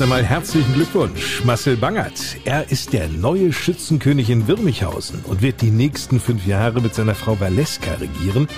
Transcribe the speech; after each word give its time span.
Zunächst 0.00 0.14
einmal 0.14 0.24
herzlichen 0.24 0.72
Glückwunsch, 0.72 1.44
Marcel 1.44 1.76
Bangert. 1.76 2.38
Er 2.46 2.70
ist 2.70 2.94
der 2.94 3.06
neue 3.08 3.52
Schützenkönig 3.52 4.30
in 4.30 4.48
Wirmichhausen 4.48 5.22
und 5.24 5.42
wird 5.42 5.60
die 5.60 5.70
nächsten 5.70 6.20
fünf 6.20 6.46
Jahre 6.46 6.80
mit 6.80 6.94
seiner 6.94 7.14
Frau 7.14 7.38
Valeska 7.38 7.92
regieren. 7.96 8.48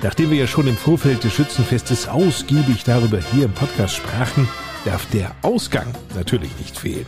Nachdem 0.00 0.30
wir 0.30 0.38
ja 0.38 0.46
schon 0.46 0.68
im 0.68 0.76
Vorfeld 0.76 1.24
des 1.24 1.32
Schützenfestes 1.32 2.06
ausgiebig 2.06 2.84
darüber 2.84 3.18
hier 3.18 3.46
im 3.46 3.52
Podcast 3.52 3.96
sprachen, 3.96 4.48
darf 4.84 5.04
der 5.06 5.34
Ausgang 5.42 5.88
natürlich 6.14 6.56
nicht 6.60 6.78
fehlen. 6.78 7.06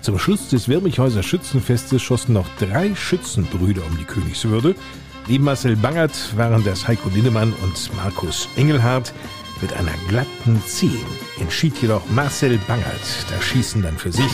Zum 0.00 0.18
Schluss 0.18 0.48
des 0.48 0.68
Wirmichhäuser 0.68 1.22
Schützenfestes 1.22 2.02
schossen 2.02 2.32
noch 2.32 2.48
drei 2.58 2.96
Schützenbrüder 2.96 3.82
um 3.88 3.96
die 3.96 4.04
Königswürde. 4.04 4.74
Neben 5.28 5.44
Marcel 5.44 5.76
Bangert 5.76 6.36
waren 6.36 6.64
das 6.64 6.88
Heiko 6.88 7.10
Lindemann 7.10 7.52
und 7.62 7.94
Markus 7.94 8.48
Engelhardt. 8.56 9.12
Mit 9.62 9.72
einer 9.72 9.94
glatten 10.08 10.60
10 10.62 10.90
entschied 11.40 11.80
jedoch 11.80 12.02
Marcel 12.10 12.58
Bangert 12.68 13.00
das 13.30 13.42
Schießen 13.42 13.80
dann 13.80 13.96
für 13.96 14.12
sich. 14.12 14.30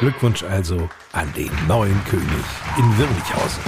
Glückwunsch 0.00 0.42
also 0.42 0.88
an 1.12 1.32
den 1.36 1.50
neuen 1.68 2.02
König 2.06 2.26
in 2.76 2.98
Wirmichhausen. 2.98 3.62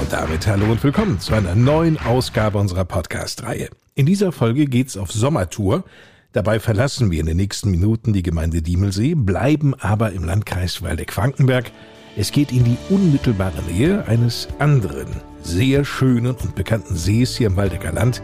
Und 0.00 0.12
damit 0.12 0.46
hallo 0.46 0.70
und 0.70 0.84
willkommen 0.84 1.18
zu 1.18 1.34
einer 1.34 1.56
neuen 1.56 1.98
Ausgabe 1.98 2.58
unserer 2.58 2.84
Podcast-Reihe. 2.84 3.70
In 3.96 4.06
dieser 4.06 4.30
Folge 4.30 4.66
geht's 4.66 4.96
auf 4.96 5.10
Sommertour. 5.10 5.82
Dabei 6.34 6.60
verlassen 6.60 7.10
wir 7.10 7.18
in 7.18 7.26
den 7.26 7.38
nächsten 7.38 7.72
Minuten 7.72 8.12
die 8.12 8.22
Gemeinde 8.22 8.62
Diemelsee, 8.62 9.16
bleiben 9.16 9.74
aber 9.74 10.12
im 10.12 10.22
Landkreis 10.22 10.82
Waldeck-Frankenberg 10.82 11.72
es 12.16 12.32
geht 12.32 12.50
in 12.50 12.64
die 12.64 12.78
unmittelbare 12.88 13.62
Nähe 13.70 14.06
eines 14.08 14.48
anderen, 14.58 15.08
sehr 15.42 15.84
schönen 15.84 16.34
und 16.34 16.54
bekannten 16.54 16.96
Sees 16.96 17.36
hier 17.36 17.48
im 17.48 17.56
Waldecker 17.56 17.92
Land, 17.92 18.22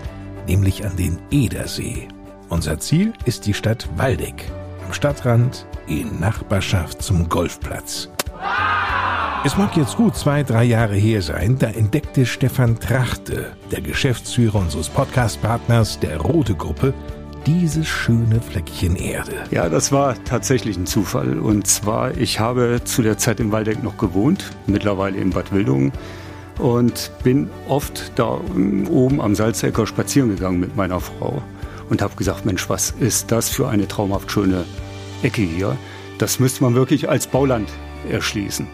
nämlich 0.48 0.84
an 0.84 0.96
den 0.96 1.18
Edersee. 1.30 2.08
Unser 2.48 2.78
Ziel 2.78 3.12
ist 3.26 3.46
die 3.46 3.54
Stadt 3.54 3.88
Waldeck, 3.96 4.50
am 4.86 4.92
Stadtrand 4.92 5.66
in 5.86 6.20
Nachbarschaft 6.20 7.02
zum 7.02 7.28
Golfplatz. 7.28 8.08
Es 9.44 9.56
mag 9.56 9.76
jetzt 9.76 9.96
gut 9.96 10.16
zwei, 10.16 10.42
drei 10.42 10.64
Jahre 10.64 10.94
her 10.94 11.20
sein, 11.20 11.58
da 11.58 11.66
entdeckte 11.66 12.24
Stefan 12.24 12.78
Trachte, 12.78 13.52
der 13.70 13.80
Geschäftsführer 13.82 14.60
unseres 14.60 14.88
Podcastpartners 14.88 15.98
der 15.98 16.18
Rote 16.18 16.54
Gruppe, 16.54 16.94
dieses 17.46 17.86
schöne 17.86 18.40
Fleckchen 18.40 18.96
Erde? 18.96 19.32
Ja, 19.50 19.68
das 19.68 19.92
war 19.92 20.22
tatsächlich 20.24 20.76
ein 20.76 20.86
Zufall. 20.86 21.38
Und 21.38 21.66
zwar, 21.66 22.16
ich 22.16 22.40
habe 22.40 22.80
zu 22.84 23.02
der 23.02 23.18
Zeit 23.18 23.40
im 23.40 23.52
Waldeck 23.52 23.82
noch 23.82 23.96
gewohnt, 23.96 24.50
mittlerweile 24.66 25.18
in 25.18 25.30
Bad 25.30 25.52
Wildungen. 25.52 25.92
Und 26.58 27.10
bin 27.24 27.50
oft 27.68 28.12
da 28.16 28.40
oben 28.90 29.20
am 29.20 29.34
Salzecker 29.34 29.86
spazieren 29.86 30.30
gegangen 30.30 30.60
mit 30.60 30.76
meiner 30.76 31.00
Frau. 31.00 31.42
Und 31.90 32.02
habe 32.02 32.14
gesagt, 32.16 32.44
Mensch, 32.44 32.68
was 32.68 32.94
ist 33.00 33.32
das 33.32 33.48
für 33.48 33.68
eine 33.68 33.88
traumhaft 33.88 34.30
schöne 34.30 34.64
Ecke 35.22 35.42
hier? 35.42 35.76
Das 36.18 36.38
müsste 36.38 36.62
man 36.62 36.74
wirklich 36.74 37.08
als 37.08 37.26
Bauland 37.26 37.68
erschließen. 38.10 38.66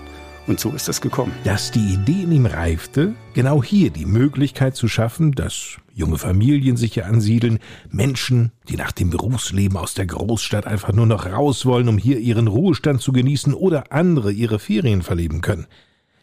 Und 0.48 0.59
so 0.59 0.70
ist 0.70 0.88
das 0.88 1.03
gekommen. 1.03 1.32
Dass 1.44 1.70
die 1.70 1.92
Idee 1.92 2.22
in 2.22 2.32
ihm 2.32 2.47
reifte, 2.47 3.14
genau 3.34 3.62
hier 3.62 3.91
die 3.91 4.06
Möglichkeit 4.06 4.75
zu 4.75 4.88
schaffen, 4.88 5.32
dass 5.32 5.76
junge 5.92 6.16
Familien 6.16 6.78
sich 6.78 6.94
hier 6.94 7.04
ansiedeln, 7.04 7.59
Menschen, 7.91 8.53
die 8.66 8.76
nach 8.76 8.92
dem 8.92 9.10
Berufsleben 9.10 9.76
aus 9.76 9.92
der 9.92 10.06
Großstadt 10.06 10.66
einfach 10.66 10.94
nur 10.94 11.04
noch 11.04 11.26
raus 11.26 11.66
wollen, 11.66 11.88
um 11.88 11.98
hier 11.98 12.19
ihren 12.19 12.48
Ruhestand 12.48 13.03
zu 13.03 13.12
genießen 13.12 13.53
oder 13.53 13.92
andere 13.92 14.32
ihre 14.32 14.58
Ferien 14.58 15.03
verleben 15.03 15.42
können. 15.42 15.66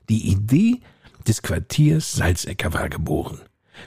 Die 0.09 0.28
Idee 0.28 0.80
des 1.28 1.44
Quartiers 1.44 2.14
Salzecker 2.14 2.74
war 2.74 2.90
geboren. 2.90 3.41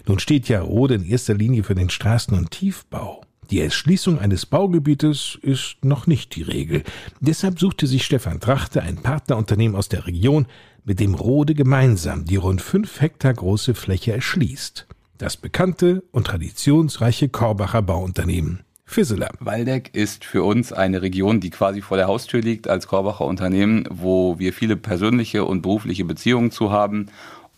Nun 0.06 0.21
steht 0.21 0.48
ja 0.48 0.60
Rode 0.60 0.94
in 0.94 1.04
erster 1.04 1.34
Linie 1.34 1.65
für 1.65 1.75
den 1.75 1.91
Straßen- 1.91 2.37
und 2.37 2.53
Tiefbau. 2.53 3.22
Die 3.50 3.60
Erschließung 3.60 4.19
eines 4.19 4.44
Baugebietes 4.44 5.38
ist 5.41 5.76
noch 5.82 6.06
nicht 6.06 6.36
die 6.36 6.42
Regel. 6.42 6.82
Deshalb 7.20 7.59
suchte 7.59 7.86
sich 7.86 8.04
Stefan 8.04 8.41
Trachte 8.41 8.82
ein 8.82 8.97
Partnerunternehmen 8.97 9.75
aus 9.75 9.88
der 9.88 10.06
Region, 10.06 10.47
mit 10.84 11.00
dem 11.00 11.14
Rode 11.14 11.54
gemeinsam 11.54 12.26
die 12.26 12.36
rund 12.36 12.60
fünf 12.60 13.00
Hektar 13.00 13.32
große 13.32 13.75
Fläche 13.75 14.12
erschließt. 14.12 14.86
Das 15.16 15.38
bekannte 15.38 16.03
und 16.12 16.26
traditionsreiche 16.26 17.31
Korbacher 17.31 17.81
Bauunternehmen. 17.81 18.60
Fisseler. 18.84 19.31
Waldeck 19.41 19.91
ist 19.94 20.25
für 20.25 20.42
uns 20.42 20.72
eine 20.72 21.03
Region, 21.03 21.41
die 21.41 21.50
quasi 21.50 21.82
vor 21.82 21.98
der 21.98 22.06
Haustür 22.06 22.41
liegt 22.41 22.69
als 22.69 22.86
Korbacher 22.86 23.26
Unternehmen, 23.26 23.84
wo 23.91 24.38
wir 24.38 24.54
viele 24.54 24.76
persönliche 24.76 25.44
und 25.44 25.60
berufliche 25.60 26.06
Beziehungen 26.06 26.50
zu 26.50 26.70
haben 26.70 27.06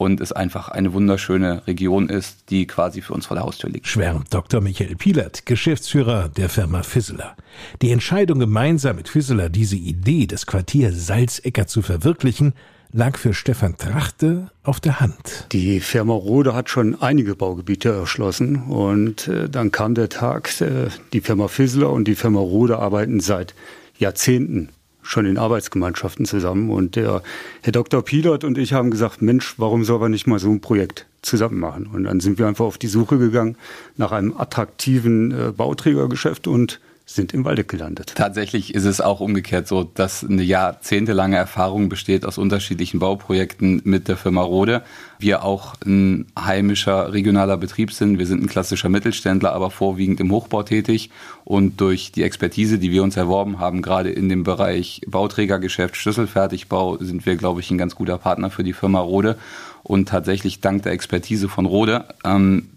und 0.00 0.22
es 0.22 0.32
einfach 0.32 0.70
eine 0.70 0.94
wunderschöne 0.94 1.66
Region 1.66 2.08
ist, 2.08 2.48
die 2.48 2.66
quasi 2.66 3.02
für 3.02 3.12
uns 3.12 3.26
vor 3.26 3.34
der 3.34 3.44
Haustür 3.44 3.68
liegt. 3.68 3.86
Schwärmt 3.86 4.32
Dr. 4.32 4.62
Michael 4.62 4.96
Pielert, 4.96 5.44
Geschäftsführer 5.44 6.30
der 6.30 6.48
Firma 6.48 6.82
Fisseler. 6.82 7.36
Die 7.82 7.90
Entscheidung, 7.90 8.38
gemeinsam 8.38 8.96
mit 8.96 9.10
Fisseler 9.10 9.50
diese 9.50 9.76
Idee 9.76 10.26
des 10.26 10.46
Quartiers 10.46 11.06
Salzecker 11.06 11.66
zu 11.66 11.82
verwirklichen, 11.82 12.54
lag 12.92 13.18
für 13.18 13.34
Stefan 13.34 13.76
Trachte 13.76 14.50
auf 14.62 14.80
der 14.80 15.00
Hand. 15.00 15.48
Die 15.52 15.80
Firma 15.80 16.14
Rode 16.14 16.54
hat 16.54 16.70
schon 16.70 17.02
einige 17.02 17.36
Baugebiete 17.36 17.90
erschlossen 17.90 18.62
und 18.70 19.28
äh, 19.28 19.50
dann 19.50 19.70
kam 19.70 19.94
der 19.94 20.08
Tag, 20.08 20.62
äh, 20.62 20.88
die 21.12 21.20
Firma 21.20 21.48
Fisseler 21.48 21.90
und 21.90 22.08
die 22.08 22.14
Firma 22.14 22.40
Rode 22.40 22.78
arbeiten 22.78 23.20
seit 23.20 23.54
Jahrzehnten 23.98 24.70
schon 25.02 25.26
in 25.26 25.38
Arbeitsgemeinschaften 25.38 26.26
zusammen. 26.26 26.70
Und 26.70 26.96
der 26.96 27.22
Herr 27.62 27.72
Dr. 27.72 28.02
Pilot 28.02 28.44
und 28.44 28.58
ich 28.58 28.72
haben 28.72 28.90
gesagt, 28.90 29.22
Mensch, 29.22 29.54
warum 29.58 29.84
soll 29.84 29.98
man 29.98 30.10
nicht 30.10 30.26
mal 30.26 30.38
so 30.38 30.50
ein 30.50 30.60
Projekt 30.60 31.06
zusammen 31.22 31.58
machen? 31.58 31.86
Und 31.86 32.04
dann 32.04 32.20
sind 32.20 32.38
wir 32.38 32.46
einfach 32.46 32.64
auf 32.64 32.78
die 32.78 32.88
Suche 32.88 33.18
gegangen 33.18 33.56
nach 33.96 34.12
einem 34.12 34.36
attraktiven 34.36 35.30
äh, 35.30 35.52
Bauträgergeschäft 35.52 36.46
und 36.46 36.80
sind 37.14 37.34
im 37.34 37.44
Waldeck 37.44 37.68
gelandet. 37.68 38.12
Tatsächlich 38.14 38.74
ist 38.74 38.84
es 38.84 39.00
auch 39.00 39.20
umgekehrt 39.20 39.66
so, 39.66 39.82
dass 39.82 40.24
eine 40.24 40.42
jahrzehntelange 40.42 41.36
Erfahrung 41.36 41.88
besteht 41.88 42.24
aus 42.24 42.38
unterschiedlichen 42.38 43.00
Bauprojekten 43.00 43.82
mit 43.84 44.06
der 44.06 44.16
Firma 44.16 44.42
Rode. 44.42 44.82
Wir 45.18 45.44
auch 45.44 45.74
ein 45.84 46.26
heimischer 46.38 47.12
regionaler 47.12 47.56
Betrieb 47.56 47.92
sind. 47.92 48.18
Wir 48.18 48.26
sind 48.26 48.42
ein 48.42 48.48
klassischer 48.48 48.88
Mittelständler, 48.88 49.52
aber 49.52 49.70
vorwiegend 49.70 50.20
im 50.20 50.30
Hochbau 50.30 50.62
tätig. 50.62 51.10
Und 51.44 51.80
durch 51.80 52.12
die 52.12 52.22
Expertise, 52.22 52.78
die 52.78 52.92
wir 52.92 53.02
uns 53.02 53.16
erworben 53.16 53.58
haben, 53.58 53.82
gerade 53.82 54.10
in 54.10 54.28
dem 54.28 54.44
Bereich 54.44 55.00
Bauträgergeschäft, 55.06 55.96
Schlüsselfertigbau, 55.96 56.98
sind 56.98 57.26
wir, 57.26 57.34
glaube 57.36 57.60
ich, 57.60 57.70
ein 57.70 57.78
ganz 57.78 57.96
guter 57.96 58.18
Partner 58.18 58.50
für 58.50 58.62
die 58.62 58.72
Firma 58.72 59.00
Rode. 59.00 59.36
Und 59.82 60.08
tatsächlich 60.08 60.60
dank 60.60 60.84
der 60.84 60.92
Expertise 60.92 61.48
von 61.48 61.66
Rode 61.66 62.04
ähm, 62.24 62.68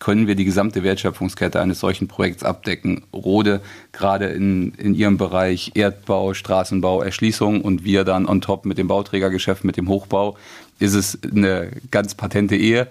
können 0.00 0.26
wir 0.26 0.34
die 0.34 0.46
gesamte 0.46 0.82
Wertschöpfungskette 0.82 1.60
eines 1.60 1.78
solchen 1.78 2.08
Projekts 2.08 2.42
abdecken. 2.42 3.02
Rode 3.12 3.60
gerade 3.92 4.26
in, 4.26 4.72
in 4.72 4.94
ihrem 4.94 5.18
Bereich 5.18 5.72
Erdbau, 5.74 6.34
Straßenbau, 6.34 7.02
Erschließung 7.02 7.60
und 7.60 7.84
wir 7.84 8.04
dann 8.04 8.26
on 8.26 8.40
top 8.40 8.64
mit 8.64 8.78
dem 8.78 8.88
Bauträgergeschäft, 8.88 9.62
mit 9.62 9.76
dem 9.76 9.88
Hochbau, 9.88 10.36
ist 10.78 10.94
es 10.94 11.18
eine 11.22 11.70
ganz 11.90 12.14
patente 12.14 12.56
Ehe, 12.56 12.88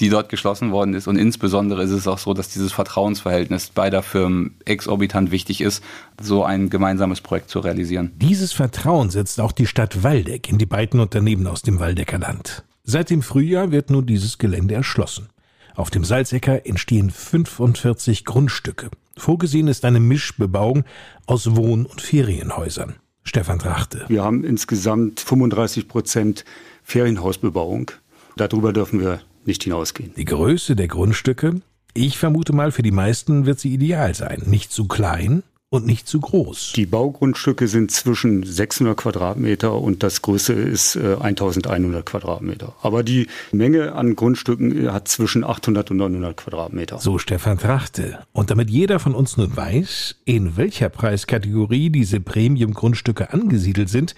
die 0.00 0.10
dort 0.10 0.28
geschlossen 0.28 0.70
worden 0.70 0.92
ist. 0.92 1.08
Und 1.08 1.16
insbesondere 1.16 1.82
ist 1.82 1.90
es 1.90 2.06
auch 2.06 2.18
so, 2.18 2.34
dass 2.34 2.50
dieses 2.50 2.72
Vertrauensverhältnis 2.72 3.70
beider 3.70 4.02
Firmen 4.02 4.54
exorbitant 4.66 5.30
wichtig 5.30 5.62
ist, 5.62 5.82
so 6.20 6.44
ein 6.44 6.68
gemeinsames 6.68 7.22
Projekt 7.22 7.48
zu 7.48 7.60
realisieren. 7.60 8.12
Dieses 8.16 8.52
Vertrauen 8.52 9.08
setzt 9.08 9.40
auch 9.40 9.52
die 9.52 9.66
Stadt 9.66 10.02
Waldeck 10.02 10.50
in 10.50 10.58
die 10.58 10.66
beiden 10.66 11.00
Unternehmen 11.00 11.46
aus 11.46 11.62
dem 11.62 11.80
Waldecker 11.80 12.18
Land. 12.18 12.64
Seit 12.84 13.08
dem 13.08 13.22
Frühjahr 13.22 13.70
wird 13.70 13.88
nun 13.88 14.04
dieses 14.04 14.36
Gelände 14.36 14.74
erschlossen. 14.74 15.28
Auf 15.74 15.90
dem 15.90 16.04
Salzecker 16.04 16.66
entstehen 16.66 17.10
45 17.10 18.24
Grundstücke. 18.24 18.90
Vorgesehen 19.16 19.68
ist 19.68 19.84
eine 19.84 20.00
Mischbebauung 20.00 20.84
aus 21.26 21.56
Wohn- 21.56 21.86
und 21.86 22.00
Ferienhäusern. 22.00 22.96
Stefan 23.22 23.58
Trachte. 23.58 24.06
Wir 24.08 24.24
haben 24.24 24.44
insgesamt 24.44 25.20
35 25.20 25.88
Prozent 25.88 26.44
Ferienhausbebauung. 26.82 27.90
Darüber 28.36 28.72
dürfen 28.72 29.00
wir 29.00 29.20
nicht 29.44 29.62
hinausgehen. 29.62 30.12
Die 30.16 30.24
Größe 30.24 30.74
der 30.74 30.88
Grundstücke? 30.88 31.60
Ich 31.92 32.18
vermute 32.18 32.52
mal, 32.52 32.72
für 32.72 32.82
die 32.82 32.92
meisten 32.92 33.46
wird 33.46 33.60
sie 33.60 33.72
ideal 33.72 34.14
sein. 34.14 34.42
Nicht 34.46 34.72
zu 34.72 34.86
klein 34.86 35.42
und 35.70 35.86
nicht 35.86 36.08
zu 36.08 36.18
groß. 36.18 36.72
Die 36.74 36.84
Baugrundstücke 36.84 37.68
sind 37.68 37.92
zwischen 37.92 38.42
600 38.42 38.96
Quadratmeter 38.96 39.72
und 39.72 40.02
das 40.02 40.20
größte 40.20 40.52
ist 40.52 40.96
äh, 40.96 41.14
1100 41.20 42.04
Quadratmeter. 42.04 42.74
Aber 42.82 43.04
die 43.04 43.28
Menge 43.52 43.92
an 43.92 44.16
Grundstücken 44.16 44.86
äh, 44.86 44.88
hat 44.90 45.06
zwischen 45.06 45.44
800 45.44 45.92
und 45.92 45.98
900 45.98 46.36
Quadratmeter. 46.36 46.98
So 46.98 47.18
Stefan 47.18 47.58
Trachte. 47.58 48.18
Und 48.32 48.50
damit 48.50 48.68
jeder 48.68 48.98
von 48.98 49.14
uns 49.14 49.36
nun 49.36 49.56
weiß, 49.56 50.16
in 50.24 50.56
welcher 50.56 50.88
Preiskategorie 50.88 51.90
diese 51.90 52.18
Premium-Grundstücke 52.18 53.32
angesiedelt 53.32 53.88
sind, 53.88 54.16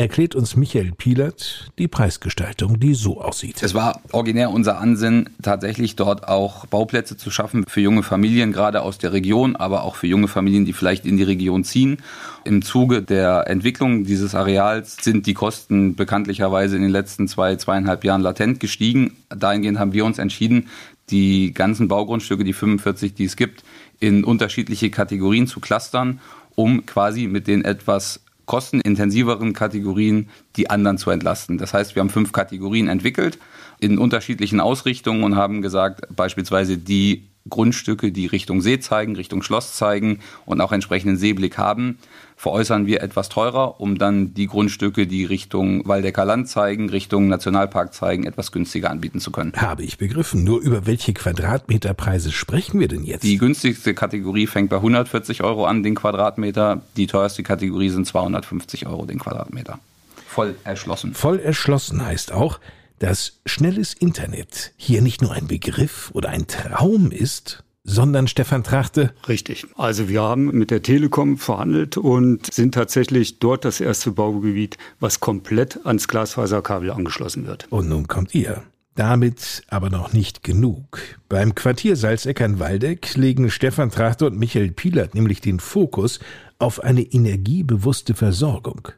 erklärt 0.00 0.34
uns 0.34 0.56
Michael 0.56 0.92
Pielert 0.92 1.70
die 1.78 1.86
Preisgestaltung, 1.86 2.80
die 2.80 2.94
so 2.94 3.20
aussieht. 3.20 3.62
Es 3.62 3.74
war 3.74 4.00
originär 4.12 4.50
unser 4.50 4.78
Ansinnen, 4.78 5.28
tatsächlich 5.42 5.94
dort 5.94 6.26
auch 6.26 6.64
Bauplätze 6.64 7.18
zu 7.18 7.30
schaffen 7.30 7.66
für 7.68 7.82
junge 7.82 8.02
Familien, 8.02 8.50
gerade 8.50 8.80
aus 8.80 8.96
der 8.96 9.12
Region, 9.12 9.56
aber 9.56 9.84
auch 9.84 9.96
für 9.96 10.06
junge 10.06 10.26
Familien, 10.26 10.64
die 10.64 10.72
vielleicht 10.72 11.04
in 11.04 11.18
die 11.18 11.22
Region 11.22 11.64
ziehen. 11.64 11.98
Im 12.44 12.62
Zuge 12.62 13.02
der 13.02 13.44
Entwicklung 13.46 14.04
dieses 14.04 14.34
Areals 14.34 14.96
sind 15.02 15.26
die 15.26 15.34
Kosten 15.34 15.96
bekanntlicherweise 15.96 16.76
in 16.76 16.82
den 16.82 16.90
letzten 16.90 17.28
zwei, 17.28 17.56
zweieinhalb 17.56 18.02
Jahren 18.02 18.22
latent 18.22 18.58
gestiegen. 18.58 19.18
Dahingehend 19.28 19.78
haben 19.78 19.92
wir 19.92 20.06
uns 20.06 20.18
entschieden, 20.18 20.68
die 21.10 21.52
ganzen 21.52 21.88
Baugrundstücke, 21.88 22.42
die 22.42 22.54
45, 22.54 23.12
die 23.12 23.24
es 23.24 23.36
gibt, 23.36 23.64
in 23.98 24.24
unterschiedliche 24.24 24.88
Kategorien 24.88 25.46
zu 25.46 25.60
clustern, 25.60 26.20
um 26.54 26.86
quasi 26.86 27.26
mit 27.26 27.46
den 27.46 27.66
etwas 27.66 28.20
kostenintensiveren 28.50 29.52
Kategorien 29.52 30.28
die 30.56 30.70
anderen 30.70 30.98
zu 30.98 31.10
entlasten. 31.10 31.56
Das 31.56 31.72
heißt, 31.72 31.94
wir 31.94 32.00
haben 32.00 32.10
fünf 32.10 32.32
Kategorien 32.32 32.88
entwickelt 32.88 33.38
in 33.78 33.96
unterschiedlichen 33.96 34.58
Ausrichtungen 34.58 35.22
und 35.22 35.36
haben 35.36 35.62
gesagt, 35.62 36.00
beispielsweise 36.10 36.76
die 36.76 37.29
Grundstücke, 37.48 38.12
die 38.12 38.26
Richtung 38.26 38.60
See 38.60 38.80
zeigen, 38.80 39.16
Richtung 39.16 39.42
Schloss 39.42 39.74
zeigen 39.74 40.20
und 40.44 40.60
auch 40.60 40.72
entsprechenden 40.72 41.16
Seeblick 41.16 41.56
haben, 41.56 41.98
veräußern 42.36 42.86
wir 42.86 43.02
etwas 43.02 43.28
teurer, 43.28 43.80
um 43.80 43.98
dann 43.98 44.34
die 44.34 44.46
Grundstücke, 44.46 45.06
die 45.06 45.24
Richtung 45.24 45.86
Waldecker 45.88 46.24
Land 46.24 46.48
zeigen, 46.48 46.90
Richtung 46.90 47.28
Nationalpark 47.28 47.94
zeigen, 47.94 48.24
etwas 48.24 48.52
günstiger 48.52 48.90
anbieten 48.90 49.20
zu 49.20 49.30
können. 49.30 49.52
Habe 49.56 49.82
ich 49.82 49.98
begriffen. 49.98 50.44
Nur 50.44 50.60
über 50.60 50.86
welche 50.86 51.14
Quadratmeterpreise 51.14 52.30
sprechen 52.30 52.78
wir 52.78 52.88
denn 52.88 53.04
jetzt? 53.04 53.22
Die 53.22 53.38
günstigste 53.38 53.94
Kategorie 53.94 54.46
fängt 54.46 54.70
bei 54.70 54.76
140 54.76 55.42
Euro 55.42 55.64
an, 55.64 55.82
den 55.82 55.94
Quadratmeter. 55.94 56.82
Die 56.96 57.06
teuerste 57.06 57.42
Kategorie 57.42 57.88
sind 57.88 58.06
250 58.06 58.86
Euro 58.86 59.06
den 59.06 59.18
Quadratmeter. 59.18 59.78
Voll 60.26 60.54
erschlossen. 60.64 61.14
Voll 61.14 61.40
erschlossen 61.40 62.04
heißt 62.04 62.32
auch, 62.32 62.60
dass 63.00 63.40
schnelles 63.46 63.94
Internet 63.94 64.72
hier 64.76 65.02
nicht 65.02 65.20
nur 65.20 65.32
ein 65.32 65.48
Begriff 65.48 66.10
oder 66.14 66.28
ein 66.28 66.46
Traum 66.46 67.10
ist, 67.10 67.64
sondern 67.82 68.28
Stefan 68.28 68.62
Trachte. 68.62 69.12
Richtig. 69.26 69.66
Also 69.76 70.08
wir 70.08 70.22
haben 70.22 70.46
mit 70.46 70.70
der 70.70 70.82
Telekom 70.82 71.38
verhandelt 71.38 71.96
und 71.96 72.52
sind 72.52 72.74
tatsächlich 72.74 73.38
dort 73.38 73.64
das 73.64 73.80
erste 73.80 74.12
Baugebiet, 74.12 74.76
was 75.00 75.18
komplett 75.18 75.84
ans 75.84 76.08
Glasfaserkabel 76.08 76.90
angeschlossen 76.90 77.46
wird. 77.46 77.66
Und 77.70 77.88
nun 77.88 78.06
kommt 78.06 78.34
ihr. 78.34 78.62
Damit 78.96 79.62
aber 79.68 79.88
noch 79.88 80.12
nicht 80.12 80.42
genug. 80.44 81.00
Beim 81.28 81.54
Quartier 81.54 81.96
Salzeckern-Waldeck 81.96 83.16
legen 83.16 83.50
Stefan 83.50 83.90
Trachte 83.90 84.26
und 84.26 84.38
Michael 84.38 84.72
Pielert 84.72 85.14
nämlich 85.14 85.40
den 85.40 85.58
Fokus 85.58 86.20
auf 86.58 86.84
eine 86.84 87.00
energiebewusste 87.00 88.14
Versorgung. 88.14 88.88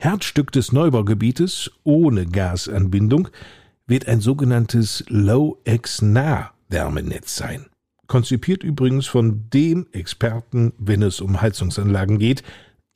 Herzstück 0.00 0.52
des 0.52 0.70
Neubaugebietes 0.70 1.72
ohne 1.82 2.24
Gasanbindung 2.24 3.30
wird 3.88 4.06
ein 4.06 4.20
sogenanntes 4.20 5.02
Low-X-Nah-Wärmenetz 5.08 7.34
sein. 7.34 7.66
Konzipiert 8.06 8.62
übrigens 8.62 9.08
von 9.08 9.50
dem 9.50 9.88
Experten, 9.90 10.72
wenn 10.78 11.02
es 11.02 11.20
um 11.20 11.42
Heizungsanlagen 11.42 12.20
geht, 12.20 12.44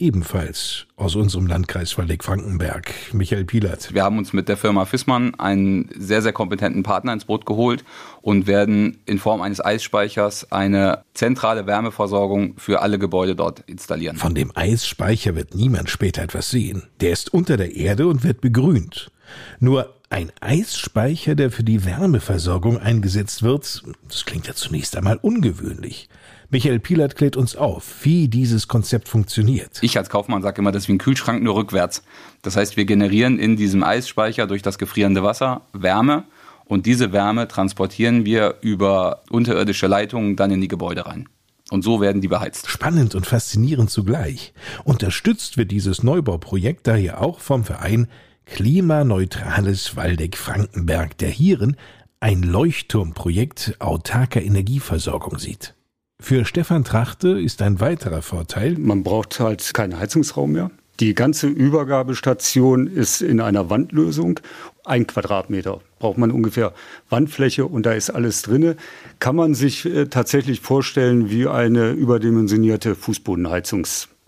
ebenfalls 0.02 0.86
aus 0.96 1.14
unserem 1.14 1.46
Landkreis 1.46 1.96
Waldeck-Frankenberg, 1.96 2.92
Michael 3.12 3.44
Pielert. 3.44 3.94
Wir 3.94 4.02
haben 4.02 4.18
uns 4.18 4.32
mit 4.32 4.48
der 4.48 4.56
Firma 4.56 4.84
Fissmann 4.84 5.36
einen 5.36 5.88
sehr, 5.96 6.22
sehr 6.22 6.32
kompetenten 6.32 6.82
Partner 6.82 7.12
ins 7.12 7.26
Boot 7.26 7.46
geholt 7.46 7.84
und 8.20 8.48
werden 8.48 8.98
in 9.06 9.20
Form 9.20 9.40
eines 9.40 9.64
Eisspeichers 9.64 10.50
eine 10.50 11.04
zentrale 11.14 11.68
Wärmeversorgung 11.68 12.54
für 12.58 12.82
alle 12.82 12.98
Gebäude 12.98 13.36
dort 13.36 13.60
installieren. 13.60 14.16
Von 14.16 14.34
dem 14.34 14.50
Eisspeicher 14.56 15.36
wird 15.36 15.54
niemand 15.54 15.88
später 15.88 16.22
etwas 16.22 16.50
sehen. 16.50 16.82
Der 17.00 17.12
ist 17.12 17.32
unter 17.32 17.56
der 17.56 17.76
Erde 17.76 18.08
und 18.08 18.24
wird 18.24 18.40
begrünt. 18.40 19.12
Nur 19.60 19.94
ein 20.12 20.30
Eisspeicher, 20.40 21.34
der 21.34 21.50
für 21.50 21.64
die 21.64 21.86
Wärmeversorgung 21.86 22.78
eingesetzt 22.78 23.42
wird, 23.42 23.82
das 24.06 24.26
klingt 24.26 24.46
ja 24.46 24.54
zunächst 24.54 24.94
einmal 24.96 25.18
ungewöhnlich. 25.20 26.10
Michael 26.50 26.80
Pielert 26.80 27.16
klärt 27.16 27.34
uns 27.34 27.56
auf, 27.56 28.04
wie 28.04 28.28
dieses 28.28 28.68
Konzept 28.68 29.08
funktioniert. 29.08 29.78
Ich 29.80 29.96
als 29.96 30.10
Kaufmann 30.10 30.42
sage 30.42 30.60
immer, 30.60 30.70
das 30.70 30.82
ist 30.82 30.88
wie 30.88 30.92
ein 30.92 30.98
Kühlschrank 30.98 31.42
nur 31.42 31.54
rückwärts. 31.54 32.02
Das 32.42 32.56
heißt, 32.56 32.76
wir 32.76 32.84
generieren 32.84 33.38
in 33.38 33.56
diesem 33.56 33.82
Eisspeicher 33.82 34.46
durch 34.46 34.60
das 34.60 34.76
gefrierende 34.76 35.22
Wasser 35.22 35.62
Wärme 35.72 36.24
und 36.66 36.84
diese 36.84 37.12
Wärme 37.12 37.48
transportieren 37.48 38.26
wir 38.26 38.56
über 38.60 39.22
unterirdische 39.30 39.86
Leitungen 39.86 40.36
dann 40.36 40.50
in 40.50 40.60
die 40.60 40.68
Gebäude 40.68 41.06
rein. 41.06 41.26
Und 41.70 41.82
so 41.84 42.02
werden 42.02 42.20
die 42.20 42.28
beheizt. 42.28 42.68
Spannend 42.68 43.14
und 43.14 43.26
faszinierend 43.26 43.90
zugleich. 43.90 44.52
Unterstützt 44.84 45.56
wird 45.56 45.70
dieses 45.70 46.02
Neubauprojekt 46.02 46.86
daher 46.86 47.22
auch 47.22 47.40
vom 47.40 47.64
Verein 47.64 48.08
Klimaneutrales 48.46 49.96
Waldeck-Frankenberg, 49.96 51.16
der 51.18 51.30
hierin 51.30 51.76
ein 52.20 52.42
Leuchtturmprojekt 52.42 53.76
autarker 53.78 54.42
Energieversorgung 54.42 55.38
sieht. 55.38 55.74
Für 56.20 56.44
Stefan 56.44 56.84
Trachte 56.84 57.40
ist 57.40 57.62
ein 57.62 57.80
weiterer 57.80 58.22
Vorteil. 58.22 58.78
Man 58.78 59.02
braucht 59.02 59.40
halt 59.40 59.74
keinen 59.74 59.98
Heizungsraum 59.98 60.52
mehr. 60.52 60.70
Die 61.00 61.14
ganze 61.14 61.48
Übergabestation 61.48 62.86
ist 62.86 63.22
in 63.22 63.40
einer 63.40 63.70
Wandlösung. 63.70 64.38
Ein 64.84 65.06
Quadratmeter 65.08 65.80
braucht 65.98 66.18
man 66.18 66.30
ungefähr 66.30 66.74
Wandfläche 67.08 67.66
und 67.66 67.86
da 67.86 67.92
ist 67.94 68.10
alles 68.10 68.42
drinne. 68.42 68.76
Kann 69.18 69.34
man 69.34 69.54
sich 69.54 69.84
äh, 69.84 70.06
tatsächlich 70.06 70.60
vorstellen 70.60 71.28
wie 71.28 71.48
eine 71.48 71.90
überdimensionierte 71.90 72.94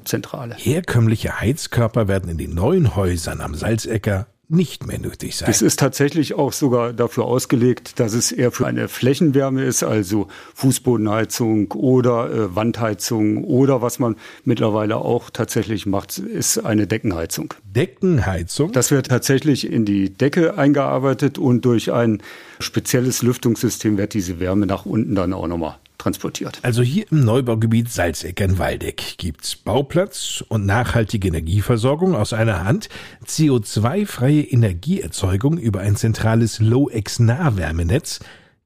Fußbodenheizungszentrale. 0.05 0.57
Herkömmliche 0.57 1.41
Heizkörper 1.41 2.09
werden 2.09 2.31
in 2.31 2.39
den 2.39 2.55
neuen 2.55 2.95
Häusern 2.97 3.41
am 3.41 3.55
Salzecker 3.55 4.27
nicht 4.47 4.87
mehr 4.87 4.99
nötig 4.99 5.37
sein. 5.37 5.49
Es 5.49 5.63
ist 5.63 5.81
tatsächlich 5.81 6.35
auch 6.35 6.53
sogar 6.53 6.93
dafür 6.93 7.25
ausgelegt, 7.25 7.99
dass 7.99 8.13
es 8.13 8.31
eher 8.31 8.53
für 8.53 8.67
eine 8.67 8.89
Flächenwärme 8.89 9.65
ist, 9.65 9.83
also 9.83 10.29
Fußbodenheizung 10.55 11.73
oder 11.73 12.31
äh, 12.31 12.55
Wandheizung 12.55 13.43
oder 13.45 13.81
was 13.81 13.99
man 13.99 14.17
mittlerweile 14.45 14.97
auch 14.97 15.31
tatsächlich 15.31 15.87
macht, 15.87 16.19
ist 16.19 16.59
eine 16.59 16.87
Deckenheizung. 16.87 17.55
Deckenheizung? 17.65 18.71
Das 18.73 18.91
wird 18.91 19.09
tatsächlich 19.09 19.73
in 19.73 19.87
die 19.87 20.11
Decke 20.11 20.59
eingearbeitet 20.59 21.39
und 21.39 21.65
durch 21.65 21.91
ein 21.91 22.23
spezielles 22.61 23.23
Lüftungssystem 23.23 23.97
wird 23.97 24.13
diese 24.13 24.41
Wärme 24.41 24.67
nach 24.67 24.85
unten 24.85 25.15
dann 25.15 25.33
auch 25.33 25.47
nochmal 25.47 25.77
transportiert. 25.99 26.59
Also 26.63 26.83
hier 26.83 27.11
im 27.11 27.25
Neubaugebiet 27.25 27.91
Salzeckern-Waldeck 27.91 29.19
gibt's 29.19 29.57
Bauplatz 29.57 30.45
und 30.49 30.67
nachhaltige 30.67 31.29
Energieversorgung 31.29 32.15
aus 32.15 32.33
einer 32.33 32.65
Hand, 32.65 32.89
CO2-freie 33.27 34.43
Energieerzeugung 34.43 35.59
über 35.59 35.81
ein 35.81 35.97
zentrales 35.97 36.61
Low-X-Nahwärmenetz, 36.61 38.21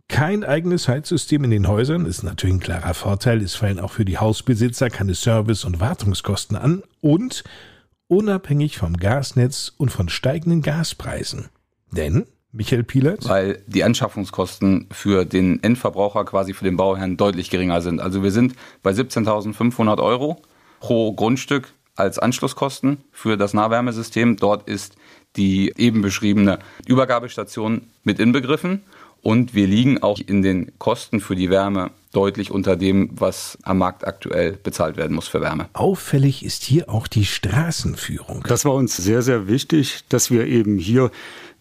kein 0.09 0.43
eigenes 0.43 0.89
Heizsystem 0.89 1.45
in 1.45 1.51
den 1.51 1.69
Häusern 1.69 2.07
ist 2.07 2.23
natürlich 2.23 2.57
ein 2.57 2.61
klarer 2.61 2.95
Vorteil. 2.95 3.43
Es 3.43 3.55
fallen 3.55 3.79
auch 3.79 3.93
für 3.93 4.07
die 4.07 4.17
Hausbesitzer 4.17 4.89
keine 4.89 5.15
Service- 5.15 5.65
und 5.65 5.81
Wartungskosten 5.81 6.57
an 6.57 6.83
und 7.03 7.45
unabhängig 8.09 8.79
vom 8.79 8.97
Gasnetz 8.97 9.71
und 9.77 9.91
von 9.91 10.09
steigenden 10.09 10.63
Gaspreisen. 10.63 11.51
Denn 11.93 12.27
Michael 12.53 12.85
Pielert? 12.85 13.29
Weil 13.29 13.63
die 13.67 13.85
Anschaffungskosten 13.85 14.89
für 14.91 15.25
den 15.25 15.63
Endverbraucher, 15.63 16.25
quasi 16.25 16.55
für 16.55 16.65
den 16.65 16.77
Bauherrn, 16.77 17.17
deutlich 17.17 17.51
geringer 17.51 17.81
sind. 17.81 18.01
Also 18.01 18.23
wir 18.23 18.31
sind 18.31 18.55
bei 18.83 18.91
17.500 18.91 20.03
Euro 20.03 20.41
pro 20.81 21.13
Grundstück 21.13 21.73
als 21.95 22.19
Anschlusskosten 22.19 22.99
für 23.13 23.37
das 23.37 23.55
Nahwärmesystem. 23.55 24.37
Dort 24.37 24.69
ist 24.69 24.97
die 25.37 25.73
eben 25.77 26.01
beschriebene 26.01 26.59
Übergabestation 26.87 27.83
mit 28.05 28.19
inbegriffen. 28.19 28.83
Und 29.21 29.53
wir 29.53 29.67
liegen 29.67 30.03
auch 30.03 30.19
in 30.19 30.43
den 30.43 30.79
Kosten 30.79 31.21
für 31.21 31.35
die 31.35 31.51
Wärme 31.51 31.91
deutlich 32.13 32.51
unter 32.51 32.77
dem, 32.77 33.11
was 33.13 33.59
am 33.63 33.79
Markt 33.79 34.07
aktuell 34.07 34.53
bezahlt 34.53 34.97
werden 34.97 35.15
muss 35.15 35.29
für 35.29 35.41
Wärme. 35.41 35.69
Auffällig 35.73 36.45
ist 36.45 36.63
hier 36.63 36.89
auch 36.89 37.09
die 37.09 37.25
Straßenführung. 37.25 38.45
Das 38.49 38.65
war 38.65 38.75
uns 38.75 38.97
sehr, 38.97 39.23
sehr 39.23 39.49
wichtig, 39.49 40.05
dass 40.09 40.31
wir 40.31 40.47
eben 40.47 40.79
hier 40.79 41.11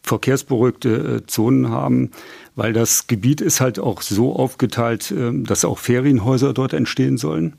verkehrsberuhigte 0.08 0.90
äh, 0.90 1.28
Zonen 1.28 1.70
haben, 1.70 2.12
weil 2.56 2.74
das 2.74 3.08
Gebiet 3.08 3.42
ist 3.42 3.62
halt 3.62 3.80
auch 3.80 4.02
so 4.02 4.36
aufgeteilt, 4.36 5.12
ähm, 5.12 5.46
dass 5.46 5.66
auch 5.66 5.78
Ferienhäuser 5.78 6.54
dort 6.54 6.74
entstehen 6.74 7.18
sollen. 7.18 7.54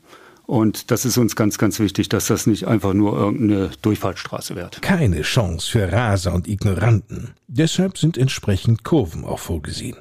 Und 0.49 0.89
das 0.89 1.05
ist 1.05 1.19
uns 1.19 1.35
ganz, 1.35 1.59
ganz 1.59 1.79
wichtig, 1.79 2.09
dass 2.09 2.25
das 2.25 2.47
nicht 2.47 2.65
einfach 2.65 2.93
nur 2.93 3.15
irgendeine 3.15 3.69
Durchfahrtsstraße 3.83 4.55
wird. 4.55 4.81
Keine 4.81 5.21
Chance 5.21 5.69
für 5.69 5.91
Raser 5.91 6.33
und 6.33 6.47
Ignoranten. 6.47 7.35
Deshalb 7.47 7.99
sind 7.99 8.17
entsprechend 8.17 8.83
Kurven 8.83 9.25
auch 9.25 9.37
vorgesehen. 9.37 9.97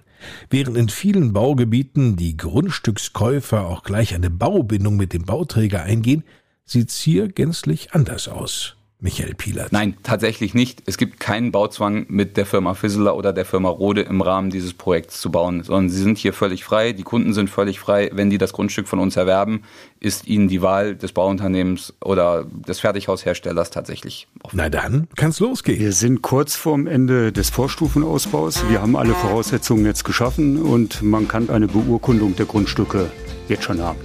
Während 0.49 0.79
in 0.79 0.89
vielen 0.89 1.35
Baugebieten 1.35 2.17
die 2.17 2.39
Grundstückskäufer 2.39 3.67
auch 3.67 3.83
gleich 3.83 4.15
eine 4.15 4.31
Baubindung 4.31 4.97
mit 4.97 5.13
dem 5.13 5.27
Bauträger 5.27 5.83
eingehen, 5.83 6.25
sieht's 6.65 6.99
hier 6.99 7.29
gänzlich 7.29 7.93
anders 7.93 8.27
aus. 8.27 8.78
Michael 9.01 9.35
Pielert. 9.35 9.71
Nein, 9.71 9.97
tatsächlich 10.03 10.55
nicht. 10.55 10.83
Es 10.87 10.99
gibt 10.99 11.21
keinen 11.21 11.53
Bauzwang 11.53 12.07
mit 12.09 12.37
der 12.37 12.47
Firma 12.47 12.75
Fisseler 12.75 13.15
oder 13.17 13.33
der 13.33 13.45
Firma 13.45 13.69
Rode 13.69 14.01
im 14.01 14.21
Rahmen 14.21 14.51
dieses 14.51 14.75
Projekts 14.75 15.21
zu 15.21 15.31
bauen, 15.31 15.63
sondern 15.63 15.89
sie 15.89 16.03
sind 16.03 16.19
hier 16.19 16.33
völlig 16.33 16.65
frei, 16.65 16.93
die 16.93 17.05
Kunden 17.05 17.33
sind 17.33 17.49
völlig 17.49 17.79
frei. 17.79 18.11
Wenn 18.13 18.29
die 18.29 18.39
das 18.39 18.53
Grundstück 18.53 18.89
von 18.89 18.99
uns 18.99 19.17
erwerben, 19.17 19.63
ist 20.01 20.27
ihnen 20.27 20.49
die 20.49 20.63
Wahl 20.63 20.97
des 20.97 21.13
Bauunternehmens 21.13 21.95
oder 22.05 22.45
des 22.45 22.81
Fertighausherstellers 22.81 23.71
tatsächlich 23.71 24.27
offen. 24.43 24.57
Na 24.57 24.69
dann 24.69 25.07
kann's 25.15 25.39
losgehen. 25.39 25.79
Wir 25.79 25.93
sind 25.93 26.23
kurz 26.23 26.57
vorm 26.57 26.89
Ende 26.89 27.31
des 27.31 27.51
Vorstufenausbaus. 27.51 28.69
Wir 28.69 28.83
haben 28.83 28.97
alle 28.97 29.15
Voraussetzungen 29.15 29.87
jetzt 29.87 30.03
geschaffen 30.03 30.61
und 30.61 31.03
man 31.03 31.29
kann 31.29 31.51
eine 31.51 31.69
Beurkundung 31.69 32.35
der 32.35 32.47
Grundstücke 32.47 33.13
jetzt 33.49 33.63
schon 33.63 33.81
haben. 33.81 33.99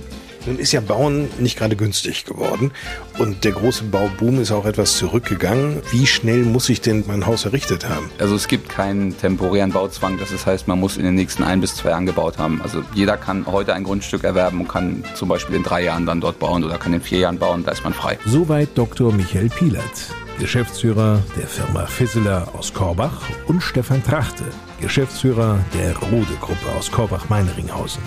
Nun 0.46 0.60
ist 0.60 0.74
ja 0.74 0.82
Bauen 0.82 1.30
nicht 1.40 1.58
gerade 1.58 1.76
günstig 1.76 2.26
geworden 2.26 2.72
und 3.18 3.44
der 3.44 3.54
große 3.54 3.86
Bauboom 3.86 4.42
ist 4.42 4.52
auch 4.52 4.66
etwas 4.66 4.98
zurückgegangen. 4.98 5.82
Wie 5.92 6.06
schnell 6.06 6.44
muss 6.44 6.68
ich 6.70 6.82
denn 6.82 7.06
mein 7.08 7.26
Haus 7.26 7.46
errichtet 7.46 7.88
haben? 7.88 8.10
Also 8.20 8.36
es 8.36 8.48
gibt 8.48 8.68
keinen 8.68 9.18
temporären 9.18 9.72
Bauzwang, 9.72 10.18
das 10.18 10.46
heißt, 10.46 10.68
man 10.68 10.80
muss 10.80 10.98
in 10.98 11.06
den 11.06 11.16
nächsten 11.16 11.44
ein 11.44 11.62
bis 11.62 11.76
zwei 11.76 11.90
Jahren 11.90 12.06
gebaut 12.06 12.38
haben. 12.38 12.62
Also 12.62 12.84
jeder 12.94 13.16
kann 13.16 13.46
heute 13.46 13.74
ein 13.74 13.84
Grundstück 13.84 14.24
erwerben 14.24 14.62
und 14.62 14.68
kann 14.68 15.04
zum 15.16 15.30
Beispiel 15.30 15.56
in 15.56 15.64
drei 15.64 15.84
Jahren 15.84 16.06
dann 16.06 16.20
dort 16.20 16.40
bauen 16.40 16.64
oder 16.64 16.78
kann 16.78 16.94
in 16.94 17.02
vier 17.02 17.20
Jahren 17.20 17.40
bauen, 17.40 17.64
da 17.64 17.72
ist 17.72 17.84
man 17.84 17.94
frei. 17.94 18.18
Soweit 18.26 18.70
Dr. 18.76 19.14
Michael 19.14 19.50
Pielert. 19.50 20.14
Geschäftsführer 20.40 21.22
der 21.38 21.48
Firma 21.48 21.86
Fisseler 21.86 22.48
aus 22.54 22.74
Korbach 22.74 23.22
und 23.48 23.62
Stefan 23.62 24.04
Trachte, 24.04 24.44
Geschäftsführer 24.82 25.60
der 25.74 25.96
Rode 25.96 26.34
Gruppe 26.42 26.70
aus 26.78 26.92
Korbach-Meinringhausen. 26.92 28.02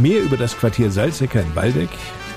Mehr 0.00 0.22
über 0.22 0.38
das 0.38 0.56
Quartier 0.56 0.90
Salzecker 0.90 1.42
in 1.42 1.54
Waldeck, 1.54 1.90